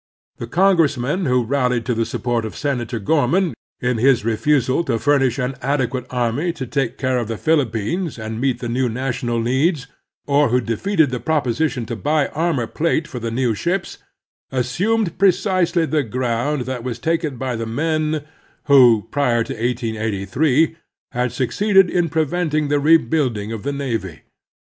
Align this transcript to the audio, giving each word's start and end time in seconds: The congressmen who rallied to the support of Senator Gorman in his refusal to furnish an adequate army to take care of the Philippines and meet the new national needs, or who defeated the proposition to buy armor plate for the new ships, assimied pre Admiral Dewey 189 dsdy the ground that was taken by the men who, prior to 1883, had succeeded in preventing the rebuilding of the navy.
The 0.37 0.47
congressmen 0.47 1.25
who 1.27 1.43
rallied 1.43 1.85
to 1.85 1.93
the 1.93 2.07
support 2.07 2.43
of 2.43 2.55
Senator 2.55 2.97
Gorman 2.97 3.53
in 3.79 3.99
his 3.99 4.25
refusal 4.25 4.83
to 4.85 4.97
furnish 4.97 5.37
an 5.37 5.53
adequate 5.61 6.07
army 6.09 6.51
to 6.53 6.65
take 6.65 6.97
care 6.97 7.19
of 7.19 7.27
the 7.27 7.37
Philippines 7.37 8.17
and 8.17 8.41
meet 8.41 8.61
the 8.61 8.67
new 8.67 8.89
national 8.89 9.39
needs, 9.39 9.85
or 10.25 10.49
who 10.49 10.59
defeated 10.59 11.11
the 11.11 11.19
proposition 11.19 11.85
to 11.85 11.95
buy 11.95 12.29
armor 12.29 12.65
plate 12.65 13.07
for 13.07 13.19
the 13.19 13.29
new 13.29 13.53
ships, 13.53 13.99
assimied 14.51 15.19
pre 15.19 15.29
Admiral 15.29 15.65
Dewey 15.67 15.83
189 15.85 15.87
dsdy 15.87 15.91
the 15.91 16.09
ground 16.17 16.61
that 16.63 16.83
was 16.83 16.97
taken 16.97 17.37
by 17.37 17.55
the 17.55 17.67
men 17.67 18.23
who, 18.65 19.07
prior 19.11 19.43
to 19.43 19.53
1883, 19.53 20.77
had 21.11 21.31
succeeded 21.31 21.91
in 21.91 22.09
preventing 22.09 22.69
the 22.69 22.79
rebuilding 22.79 23.51
of 23.51 23.61
the 23.61 23.71
navy. 23.71 24.21